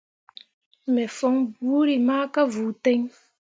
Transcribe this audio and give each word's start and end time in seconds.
Me 0.93 1.03
fon 1.17 1.35
buuri 1.53 1.95
ma 2.07 2.17
ka 2.33 2.41
vuu 2.53 2.71
ten. 2.83 3.01